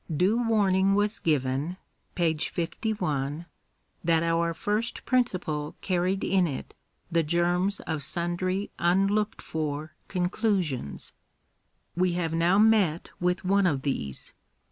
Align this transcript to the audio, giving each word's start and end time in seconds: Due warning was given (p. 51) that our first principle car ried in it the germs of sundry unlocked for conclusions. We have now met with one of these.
Due 0.11 0.35
warning 0.49 0.95
was 0.95 1.19
given 1.19 1.77
(p. 2.15 2.35
51) 2.35 3.45
that 4.03 4.23
our 4.23 4.51
first 4.51 5.05
principle 5.05 5.75
car 5.83 6.01
ried 6.01 6.23
in 6.23 6.47
it 6.47 6.73
the 7.11 7.21
germs 7.21 7.79
of 7.81 8.01
sundry 8.01 8.71
unlocked 8.79 9.43
for 9.43 9.93
conclusions. 10.07 11.13
We 11.95 12.13
have 12.13 12.33
now 12.33 12.57
met 12.57 13.11
with 13.19 13.45
one 13.45 13.67
of 13.67 13.83
these. 13.83 14.33